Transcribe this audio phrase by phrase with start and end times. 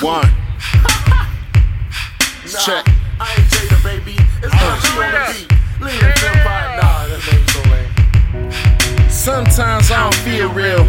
[0.00, 0.22] One.
[2.46, 2.86] Check.
[3.18, 4.14] I ain't Jada, baby.
[4.40, 5.50] It's oh, not you on the beat.
[5.82, 6.70] Lean and feel fine.
[6.78, 9.10] Nah, that ain't so lame.
[9.10, 10.84] Sometimes I don't feel real.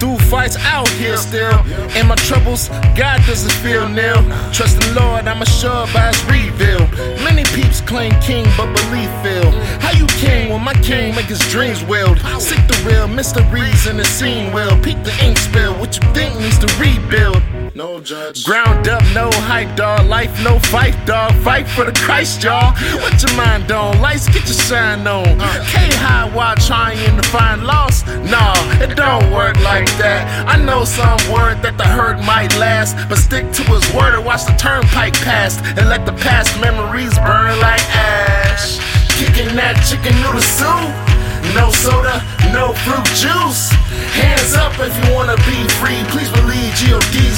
[0.00, 1.52] Through fights out here still.
[1.92, 4.22] And my troubles, God doesn't feel nil.
[4.54, 6.88] Trust the Lord, I'm assured by his reveal.
[7.22, 9.50] Many peeps claim king, but belief fail.
[9.84, 12.18] How you king when my king make his dreams wield?
[12.40, 14.80] Sick the real mysteries in the scene will.
[14.82, 15.74] Peek the ink spill.
[15.74, 17.42] What you think needs to rebuild?
[17.78, 18.42] No judge.
[18.42, 20.08] Ground up, no hype, dog.
[20.08, 21.32] Life, no fight, dog.
[21.44, 22.72] Fight for the Christ, y'all.
[22.98, 24.00] What your mind on?
[24.00, 25.38] Lights, get your shine on.
[25.70, 28.04] K high while trying to find lost.
[28.08, 30.26] Nah, it don't work like that.
[30.48, 34.24] I know some word that the hurt might last, but stick to his word and
[34.26, 38.82] watch the turnpike pass and let the past memories burn like ash.
[39.14, 41.14] Kicking that chicken noodle soup.
[41.54, 42.18] No soda,
[42.50, 42.57] no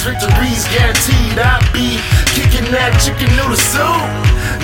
[0.03, 1.37] victories guaranteed.
[1.37, 2.01] I be
[2.33, 4.09] kicking that chicken noodle soup.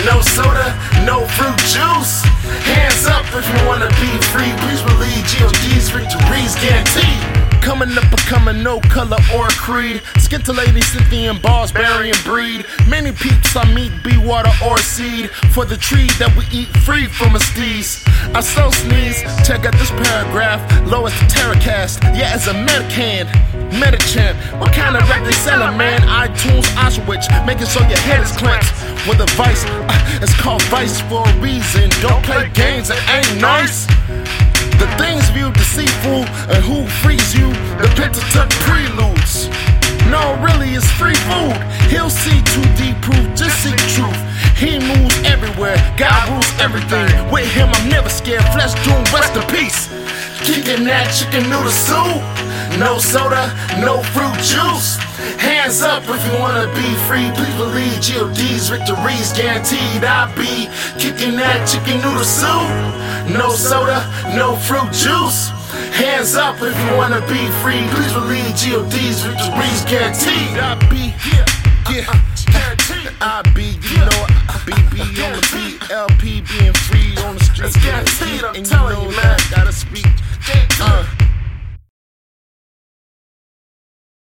[0.09, 0.73] No soda,
[1.05, 2.25] no fruit juice.
[2.65, 4.53] Hands up if you wanna be free.
[4.65, 7.21] Please believe GOD's victories guaranteed.
[7.61, 10.01] Coming up, becoming no color or creed.
[10.19, 12.65] Scintillating Scythian bars, burying breed.
[12.89, 15.31] Many peeps I meet be water or seed.
[15.51, 18.07] For the tree that we eat free from a steez.
[18.35, 19.21] I so sneeze.
[19.47, 20.63] Check out this paragraph.
[20.87, 22.03] Low as the Terracast.
[22.17, 23.56] Yeah, as a Medican.
[23.71, 24.37] Medichamp.
[24.61, 26.01] What kind of they sellin', man?
[26.03, 27.27] iTunes, Auschwitz.
[27.47, 28.73] Making sure your head is clenched.
[29.09, 31.91] With a vice, uh, it's called vice for a reason.
[32.01, 33.87] Don't play games that ain't nice.
[34.79, 37.49] The things viewed deceitful and who frees you,
[37.81, 39.49] the Pentateuch preludes.
[40.11, 41.57] No, really, it's free food.
[41.91, 44.21] He'll see 2D proof, just seek truth.
[44.57, 47.09] He moves everywhere, God rules everything.
[47.31, 48.45] With him, I'm never scared.
[48.53, 49.89] Flesh doom, rest in peace.
[50.45, 52.46] Kicking that chicken noodle soup.
[52.79, 53.49] No soda,
[53.81, 54.97] no fruit juice.
[55.41, 57.31] Hands up if you wanna be free.
[57.33, 60.05] Please believe GOD's victories guaranteed.
[60.05, 60.69] I be
[61.01, 62.69] kicking that chicken noodle soup.
[63.33, 64.05] No soda,
[64.37, 65.49] no fruit juice.
[65.97, 67.81] Hands up if you wanna be free.
[67.97, 70.59] Please believe GOD's victories guaranteed.
[70.61, 71.49] I be, yeah,
[71.89, 72.13] yeah.
[72.53, 73.09] Guaranteed.
[73.23, 74.27] I be, you know,
[74.67, 75.66] beat, LP being free on the street.